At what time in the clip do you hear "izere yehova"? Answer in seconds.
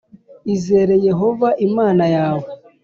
0.53-1.47